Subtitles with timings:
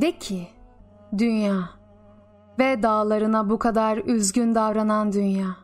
[0.00, 0.48] De ki,
[1.18, 1.70] dünya
[2.58, 5.56] ve dağlarına bu kadar üzgün davranan dünya.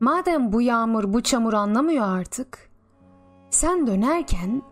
[0.00, 2.70] Madem bu yağmur bu çamur anlamıyor artık,
[3.50, 4.62] sen dönerken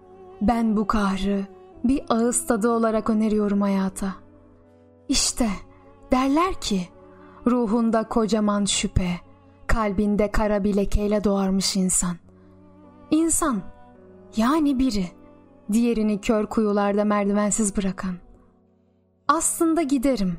[0.40, 1.46] ben bu kahrı
[1.84, 4.14] bir ağız tadı olarak öneriyorum hayata.
[5.08, 5.48] İşte
[6.12, 6.88] derler ki
[7.46, 9.10] ruhunda kocaman şüphe,
[9.66, 12.16] kalbinde kara bir lekeyle doğarmış insan.
[13.10, 13.60] İnsan
[14.36, 15.06] yani biri
[15.72, 18.14] diğerini kör kuyularda merdivensiz bırakan.
[19.32, 20.38] Aslında giderim.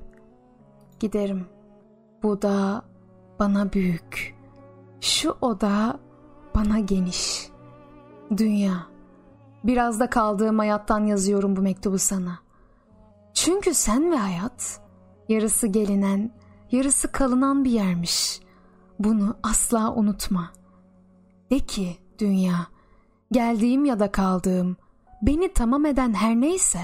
[0.99, 1.45] Giderim.
[2.23, 2.81] Bu da
[3.39, 4.35] bana büyük.
[5.01, 5.99] Şu oda
[6.55, 7.49] bana geniş.
[8.37, 8.87] Dünya.
[9.63, 12.39] Biraz da kaldığım hayattan yazıyorum bu mektubu sana.
[13.33, 14.81] Çünkü sen ve hayat
[15.29, 16.31] yarısı gelinen,
[16.71, 18.39] yarısı kalınan bir yermiş.
[18.99, 20.51] Bunu asla unutma.
[21.51, 22.67] De ki dünya,
[23.31, 24.77] geldiğim ya da kaldığım,
[25.21, 26.79] beni tamam eden her neyse,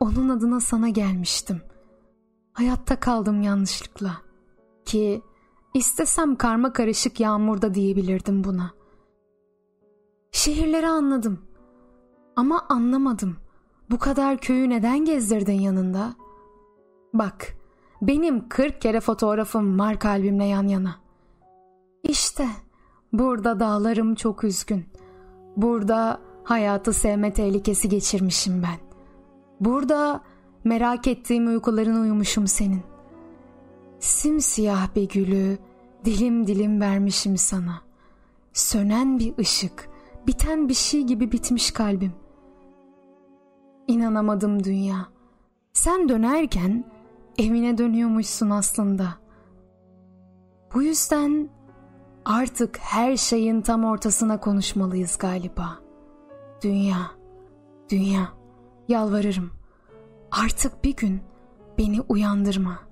[0.00, 1.62] onun adına sana gelmiştim.
[2.52, 4.12] Hayatta kaldım yanlışlıkla.
[4.84, 5.22] Ki
[5.74, 8.70] istesem karma karışık yağmurda diyebilirdim buna.
[10.32, 11.38] Şehirleri anladım.
[12.36, 13.36] Ama anlamadım.
[13.90, 16.14] Bu kadar köyü neden gezdirdin yanında?
[17.14, 17.56] Bak,
[18.02, 20.96] benim kırk kere fotoğrafım var kalbimle yan yana.
[22.02, 22.48] İşte
[23.12, 24.86] burada dağlarım çok üzgün.
[25.56, 28.85] Burada hayatı sevme tehlikesi geçirmişim ben.
[29.60, 30.20] Burada
[30.64, 32.82] merak ettiğim uykuların uyumuşum senin.
[34.00, 35.58] Simsiyah bir gülü
[36.04, 37.80] dilim dilim vermişim sana.
[38.52, 39.88] Sönen bir ışık,
[40.26, 42.12] biten bir şey gibi bitmiş kalbim.
[43.86, 45.08] İnanamadım dünya.
[45.72, 46.84] Sen dönerken
[47.38, 49.08] evine dönüyormuşsun aslında.
[50.74, 51.48] Bu yüzden
[52.24, 55.78] artık her şeyin tam ortasına konuşmalıyız galiba.
[56.62, 57.10] Dünya,
[57.90, 58.28] dünya,
[58.88, 59.50] yalvarırım.
[60.30, 61.22] Artık bir gün
[61.78, 62.85] beni uyandırma.''